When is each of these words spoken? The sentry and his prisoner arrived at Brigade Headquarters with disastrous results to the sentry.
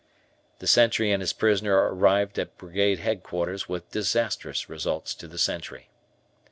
The 0.57 0.65
sentry 0.65 1.11
and 1.11 1.21
his 1.21 1.31
prisoner 1.31 1.77
arrived 1.93 2.39
at 2.39 2.57
Brigade 2.57 2.97
Headquarters 2.97 3.69
with 3.69 3.91
disastrous 3.91 4.67
results 4.67 5.13
to 5.13 5.27
the 5.27 5.37
sentry. 5.37 5.89